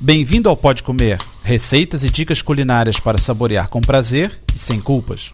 Bem-vindo 0.00 0.48
ao 0.48 0.56
Pode 0.56 0.84
Comer, 0.84 1.18
receitas 1.42 2.04
e 2.04 2.08
dicas 2.08 2.40
culinárias 2.40 3.00
para 3.00 3.18
saborear 3.18 3.68
com 3.68 3.80
prazer 3.80 4.30
e 4.54 4.56
sem 4.56 4.80
culpas. 4.80 5.32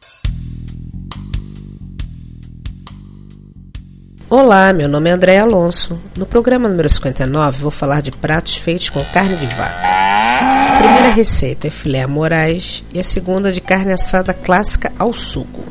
Olá, 4.31 4.73
meu 4.73 4.89
nome 4.89 5.11
é 5.11 5.13
André 5.13 5.37
Alonso. 5.37 6.01
No 6.17 6.25
programa 6.25 6.67
número 6.67 6.89
59 6.89 7.61
vou 7.61 7.71
falar 7.71 8.01
de 8.01 8.11
pratos 8.11 8.57
feitos 8.57 8.89
com 8.89 9.05
carne 9.05 9.37
de 9.37 9.47
vaca. 9.49 9.87
A 9.87 10.79
primeira 10.79 11.11
receita 11.11 11.67
é 11.67 11.71
filé 11.71 12.07
morais 12.07 12.83
e 12.91 12.99
a 12.99 13.03
segunda 13.03 13.53
de 13.53 13.61
carne 13.61 13.93
assada 13.93 14.33
clássica 14.33 14.91
ao 14.99 15.13
sugo. 15.13 15.63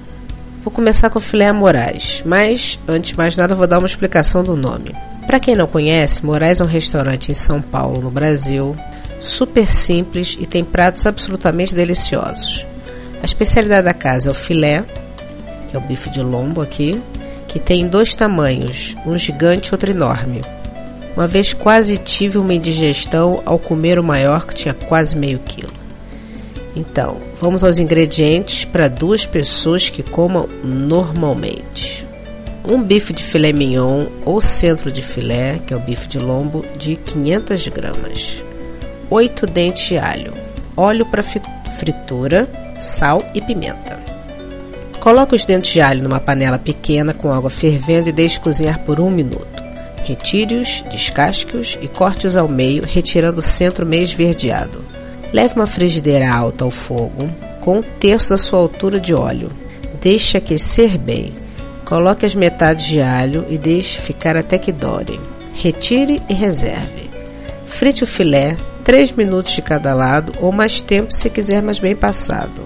Vou 0.64 0.72
começar 0.72 1.10
com 1.10 1.20
filé 1.20 1.52
morais, 1.52 2.22
mas 2.28 2.80
antes 2.88 3.10
de 3.10 3.18
mais 3.18 3.36
nada 3.36 3.56
vou 3.56 3.66
dar 3.66 3.80
uma 3.80 3.88
explicação 3.88 4.44
do 4.44 4.56
nome. 4.56 4.94
Para 5.26 5.40
quem 5.40 5.56
não 5.56 5.68
conhece, 5.68 6.26
Moraes 6.26 6.60
é 6.60 6.64
um 6.64 6.68
restaurante 6.68 7.32
em 7.32 7.34
São 7.34 7.62
Paulo, 7.62 8.02
no 8.02 8.12
Brasil, 8.12 8.76
super 9.20 9.70
simples 9.70 10.38
e 10.40 10.46
tem 10.46 10.64
pratos 10.64 11.06
absolutamente 11.08 11.74
deliciosos. 11.74 12.66
A 13.22 13.26
especialidade 13.26 13.86
da 13.86 13.94
casa 13.94 14.30
é 14.30 14.32
o 14.32 14.36
filé, 14.36 14.84
que 15.70 15.76
é 15.76 15.80
o 15.80 15.82
bife 15.82 16.10
de 16.10 16.22
lombo 16.22 16.62
aqui, 16.62 17.02
que 17.48 17.58
tem 17.58 17.88
dois 17.88 18.14
tamanhos, 18.14 18.96
um 19.06 19.18
gigante 19.18 19.70
e 19.70 19.72
outro 19.74 19.92
enorme. 19.92 20.42
Uma 21.16 21.28
vez 21.28 21.54
quase 21.54 21.98
tive 21.98 22.38
uma 22.38 22.54
indigestão 22.54 23.42
ao 23.46 23.58
comer 23.58 23.98
o 23.98 24.04
maior, 24.04 24.46
que 24.46 24.54
tinha 24.54 24.74
quase 24.74 25.16
meio 25.16 25.40
quilo. 25.40 25.72
Então, 26.76 27.18
vamos 27.40 27.64
aos 27.64 27.80
ingredientes 27.80 28.66
para 28.66 28.88
duas 28.88 29.26
pessoas 29.26 29.90
que 29.90 30.04
comam 30.04 30.50
normalmente 30.64 32.13
um 32.66 32.82
bife 32.82 33.12
de 33.12 33.24
filé 33.24 33.52
mignon 33.52 34.08
ou 34.26 34.40
centro 34.40 34.92
de 34.92 35.02
filé, 35.02 35.60
que 35.66 35.74
é 35.74 35.78
o 35.78 35.82
bife 35.82 36.08
de 36.08 36.20
lombo, 36.20 36.66
de 36.78 36.96
500 36.96 37.68
gramas, 37.68 38.44
8 39.10 39.46
dentes 39.48 39.88
de 39.88 39.98
alho, 39.98 40.34
óleo 40.76 41.06
para 41.06 41.24
fritura, 41.24 42.48
sal 42.80 43.22
e 43.34 43.42
pimenta. 43.42 44.02
Coloque 45.00 45.36
os 45.36 45.46
dentes 45.46 45.74
de 45.74 45.82
alho 45.82 46.02
numa 46.02 46.20
panela 46.20 46.58
pequena 46.58 47.14
com 47.14 47.32
água 47.32 47.50
fervendo 47.50 48.08
e 48.08 48.14
deixe 48.14 48.40
cozinhar 48.40 48.80
por 48.86 49.02
um 49.02 49.10
minuto. 49.10 49.62
Retire-os, 50.06 50.84
descasque-os 50.90 51.78
e 51.82 51.88
corte-os 51.88 52.38
ao 52.38 52.48
meio, 52.48 52.84
retirando 52.86 53.40
o 53.40 53.44
centro 53.44 53.86
meio 53.86 54.04
esverdeado. 54.04 54.84
Leve 55.34 55.56
uma 55.56 55.68
frigideira 55.68 56.32
alta 56.32 56.64
ao 56.64 56.72
fogo, 56.72 57.30
com 57.60 57.80
um 57.80 57.82
terço 57.82 58.30
da 58.30 58.38
sua 58.38 58.60
altura 58.60 59.00
de 59.00 59.14
óleo. 59.14 59.50
Deixe 60.02 60.38
aquecer 60.38 60.98
bem. 60.98 61.43
Coloque 61.94 62.26
as 62.26 62.34
metades 62.34 62.88
de 62.88 63.00
alho 63.00 63.46
e 63.52 63.56
deixe 63.56 64.02
ficar 64.02 64.36
até 64.36 64.58
que 64.58 64.72
dore. 64.72 65.20
Retire 65.54 66.24
e 66.28 66.34
reserve. 66.34 67.08
Frite 67.68 68.04
o 68.04 68.08
filé 68.08 68.58
3 68.84 69.12
minutos 69.12 69.54
de 69.54 69.62
cada 69.62 69.94
lado 69.94 70.34
ou 70.42 70.52
mais 70.52 70.82
tempo 70.82 71.14
se 71.14 71.30
quiser 71.30 71.62
mais 71.62 71.78
bem 71.78 71.96
passado, 71.96 72.64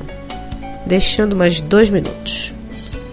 deixando 0.86 1.36
mais 1.36 1.60
2 1.60 1.90
minutos. 1.90 2.54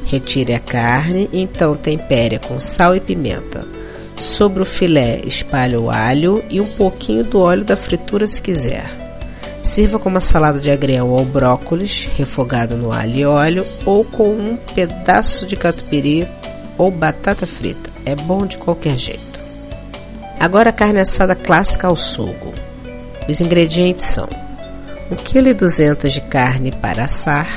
Retire 0.06 0.54
a 0.54 0.60
carne 0.60 1.28
e 1.32 1.40
então 1.40 1.74
tempere 1.74 2.38
com 2.38 2.60
sal 2.60 2.94
e 2.94 3.00
pimenta. 3.00 3.66
Sobre 4.14 4.62
o 4.62 4.64
filé, 4.64 5.20
espalhe 5.26 5.76
o 5.76 5.90
alho 5.90 6.44
e 6.48 6.60
um 6.60 6.66
pouquinho 6.66 7.24
do 7.24 7.40
óleo 7.40 7.64
da 7.64 7.74
fritura 7.74 8.24
se 8.24 8.40
quiser. 8.40 9.03
Sirva 9.64 9.98
com 9.98 10.10
uma 10.10 10.20
salada 10.20 10.60
de 10.60 10.70
agrião 10.70 11.08
ou 11.08 11.24
brócolis, 11.24 12.06
refogado 12.14 12.76
no 12.76 12.92
alho 12.92 13.16
e 13.16 13.24
óleo, 13.24 13.66
ou 13.86 14.04
com 14.04 14.28
um 14.28 14.58
pedaço 14.74 15.46
de 15.46 15.56
catupiry 15.56 16.28
ou 16.76 16.90
batata 16.90 17.46
frita. 17.46 17.90
É 18.04 18.14
bom 18.14 18.44
de 18.44 18.58
qualquer 18.58 18.98
jeito. 18.98 19.40
Agora 20.38 20.68
a 20.68 20.72
carne 20.72 21.00
assada 21.00 21.34
clássica 21.34 21.86
ao 21.86 21.96
sugo. 21.96 22.52
Os 23.26 23.40
ingredientes 23.40 24.04
são 24.04 24.28
1,2 25.10 25.96
kg 25.96 26.08
de 26.10 26.20
carne 26.20 26.70
para 26.70 27.04
assar, 27.04 27.48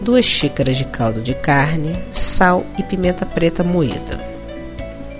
2 0.00 0.24
xícaras 0.24 0.78
de 0.78 0.86
caldo 0.86 1.20
de 1.20 1.34
carne, 1.34 2.02
sal 2.10 2.64
e 2.78 2.82
pimenta 2.82 3.26
preta 3.26 3.62
moída. 3.62 4.18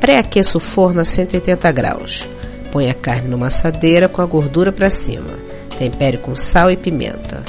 Pré-aqueça 0.01 0.57
o 0.57 0.61
forno 0.61 1.03
a 1.03 1.05
180 1.05 1.71
graus. 1.73 2.27
Põe 2.73 2.89
a 2.89 2.95
carne 2.95 3.29
numa 3.29 3.49
assadeira 3.49 4.09
com 4.09 4.23
a 4.23 4.27
gordura 4.27 4.73
para 4.73 4.89
cima. 4.89 5.46
Tempere 5.79 6.19
com 6.19 6.35
sal 6.35 6.71
e 6.71 6.77
pimenta. 6.77 7.43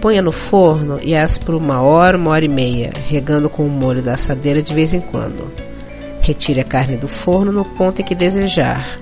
Ponha 0.00 0.20
no 0.20 0.32
forno 0.32 1.00
e 1.02 1.14
asse 1.14 1.40
por 1.40 1.54
uma 1.54 1.80
hora, 1.80 2.16
uma 2.16 2.30
hora 2.30 2.44
e 2.44 2.48
meia, 2.48 2.92
regando 3.08 3.48
com 3.48 3.66
o 3.66 3.70
molho 3.70 4.02
da 4.02 4.14
assadeira 4.14 4.60
de 4.62 4.74
vez 4.74 4.92
em 4.92 5.00
quando. 5.00 5.50
Retire 6.20 6.60
a 6.60 6.64
carne 6.64 6.96
do 6.96 7.08
forno 7.08 7.50
no 7.52 7.64
ponto 7.64 8.00
em 8.00 8.04
que 8.04 8.14
desejar. 8.14 8.98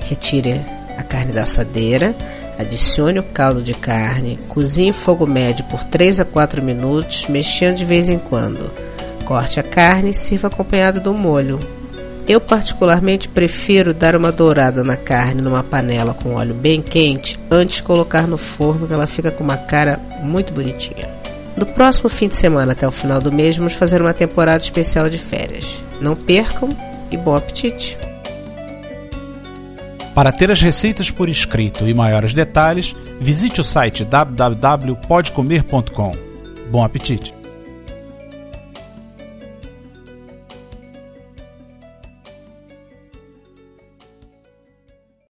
Retire 0.00 0.60
a 0.96 1.02
carne 1.02 1.32
da 1.32 1.42
assadeira, 1.42 2.14
adicione 2.58 3.18
o 3.18 3.22
caldo 3.22 3.62
de 3.62 3.74
carne, 3.74 4.38
cozinhe 4.48 4.88
em 4.88 4.92
fogo 4.92 5.26
médio 5.26 5.64
por 5.66 5.84
3 5.84 6.20
a 6.20 6.24
4 6.24 6.62
minutos, 6.62 7.26
mexendo 7.28 7.76
de 7.76 7.84
vez 7.84 8.08
em 8.08 8.18
quando. 8.18 8.70
Corte 9.24 9.60
a 9.60 9.62
carne 9.62 10.10
e 10.10 10.14
sirva 10.14 10.48
acompanhado 10.48 11.00
do 11.00 11.14
molho. 11.14 11.60
Eu 12.26 12.40
particularmente 12.40 13.28
prefiro 13.28 13.92
dar 13.92 14.14
uma 14.14 14.30
dourada 14.30 14.84
na 14.84 14.96
carne 14.96 15.42
numa 15.42 15.62
panela 15.62 16.14
com 16.14 16.34
óleo 16.34 16.54
bem 16.54 16.80
quente 16.80 17.38
antes 17.50 17.76
de 17.76 17.82
colocar 17.82 18.28
no 18.28 18.38
forno, 18.38 18.86
que 18.86 18.94
ela 18.94 19.06
fica 19.06 19.30
com 19.30 19.42
uma 19.42 19.56
cara 19.56 19.98
muito 20.22 20.52
bonitinha. 20.52 21.08
No 21.56 21.66
próximo 21.66 22.08
fim 22.08 22.28
de 22.28 22.36
semana 22.36 22.72
até 22.72 22.86
o 22.86 22.92
final 22.92 23.20
do 23.20 23.32
mês 23.32 23.56
vamos 23.56 23.74
fazer 23.74 24.00
uma 24.00 24.14
temporada 24.14 24.62
especial 24.62 25.08
de 25.08 25.18
férias. 25.18 25.82
Não 26.00 26.14
percam 26.14 26.76
e 27.10 27.16
bom 27.16 27.34
apetite! 27.34 27.98
Para 30.14 30.30
ter 30.30 30.50
as 30.50 30.60
receitas 30.60 31.10
por 31.10 31.26
escrito 31.28 31.88
e 31.88 31.94
maiores 31.94 32.34
detalhes, 32.34 32.94
visite 33.20 33.60
o 33.60 33.64
site 33.64 34.04
www.podcomer.com. 34.04 36.12
Bom 36.70 36.84
apetite! 36.84 37.41